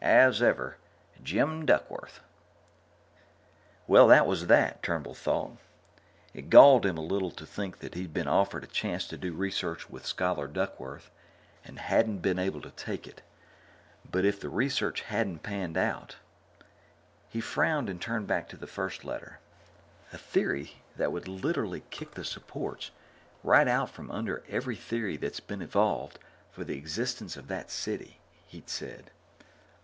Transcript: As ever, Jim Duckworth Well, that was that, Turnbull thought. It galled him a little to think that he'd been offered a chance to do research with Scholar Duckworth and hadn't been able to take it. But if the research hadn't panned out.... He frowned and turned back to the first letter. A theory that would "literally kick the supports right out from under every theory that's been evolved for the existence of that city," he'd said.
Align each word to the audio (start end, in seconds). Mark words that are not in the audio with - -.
As 0.03 0.41
ever, 0.41 0.77
Jim 1.21 1.63
Duckworth 1.63 2.21
Well, 3.85 4.07
that 4.07 4.25
was 4.25 4.47
that, 4.47 4.81
Turnbull 4.81 5.13
thought. 5.13 5.57
It 6.33 6.49
galled 6.49 6.87
him 6.87 6.97
a 6.97 7.01
little 7.01 7.29
to 7.29 7.45
think 7.45 7.77
that 7.81 7.93
he'd 7.93 8.11
been 8.11 8.27
offered 8.27 8.63
a 8.63 8.67
chance 8.67 9.05
to 9.09 9.15
do 9.15 9.31
research 9.31 9.91
with 9.91 10.07
Scholar 10.07 10.47
Duckworth 10.47 11.11
and 11.63 11.77
hadn't 11.77 12.17
been 12.23 12.39
able 12.39 12.61
to 12.63 12.71
take 12.71 13.05
it. 13.05 13.21
But 14.03 14.25
if 14.25 14.39
the 14.39 14.49
research 14.49 15.01
hadn't 15.01 15.43
panned 15.43 15.77
out.... 15.77 16.15
He 17.29 17.39
frowned 17.39 17.87
and 17.87 18.01
turned 18.01 18.25
back 18.25 18.49
to 18.49 18.57
the 18.57 18.65
first 18.65 19.05
letter. 19.05 19.37
A 20.11 20.17
theory 20.17 20.81
that 20.97 21.11
would 21.11 21.27
"literally 21.27 21.83
kick 21.91 22.15
the 22.15 22.25
supports 22.25 22.89
right 23.43 23.67
out 23.67 23.91
from 23.91 24.09
under 24.09 24.43
every 24.49 24.75
theory 24.77 25.17
that's 25.17 25.39
been 25.41 25.61
evolved 25.61 26.17
for 26.49 26.63
the 26.63 26.75
existence 26.79 27.37
of 27.37 27.47
that 27.49 27.69
city," 27.69 28.19
he'd 28.47 28.67
said. 28.67 29.11